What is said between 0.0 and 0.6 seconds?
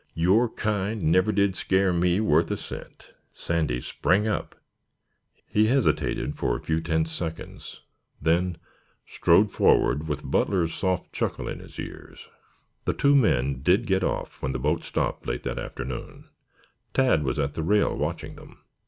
Your